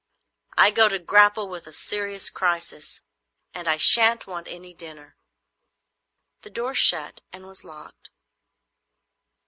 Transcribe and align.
"I 0.57 0.71
go 0.71 0.89
to 0.89 0.97
grapple 0.97 1.47
with 1.47 1.67
a 1.67 1.73
serious 1.73 2.31
crisis, 2.31 3.01
and 3.53 3.67
I 3.67 3.77
shan't 3.77 4.25
want 4.25 4.47
any 4.47 4.73
dinner." 4.73 5.15
The 6.41 6.49
door 6.49 6.73
shut 6.73 7.21
and 7.31 7.45
was 7.45 7.63
locked. 7.63 8.09